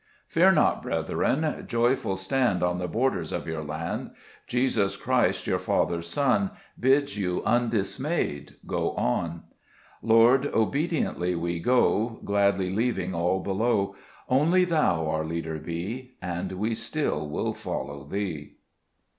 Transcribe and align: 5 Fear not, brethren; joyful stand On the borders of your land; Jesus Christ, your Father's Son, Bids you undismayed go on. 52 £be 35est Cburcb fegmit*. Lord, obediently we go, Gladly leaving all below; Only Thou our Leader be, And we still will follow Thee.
5 0.25 0.31
Fear 0.33 0.51
not, 0.53 0.81
brethren; 0.81 1.63
joyful 1.67 2.17
stand 2.17 2.63
On 2.63 2.79
the 2.79 2.87
borders 2.87 3.31
of 3.31 3.45
your 3.45 3.63
land; 3.63 4.09
Jesus 4.47 4.97
Christ, 4.97 5.45
your 5.45 5.59
Father's 5.59 6.07
Son, 6.09 6.49
Bids 6.79 7.19
you 7.19 7.43
undismayed 7.45 8.55
go 8.65 8.93
on. 8.93 9.41
52 9.41 9.41
£be 9.41 9.41
35est 9.41 9.41
Cburcb 9.43 9.43
fegmit*. 9.43 10.09
Lord, 10.09 10.45
obediently 10.55 11.35
we 11.35 11.59
go, 11.59 12.19
Gladly 12.25 12.69
leaving 12.71 13.13
all 13.13 13.41
below; 13.41 13.95
Only 14.27 14.65
Thou 14.65 15.07
our 15.07 15.23
Leader 15.23 15.59
be, 15.59 16.15
And 16.19 16.53
we 16.53 16.73
still 16.73 17.29
will 17.29 17.53
follow 17.53 18.03
Thee. 18.03 18.55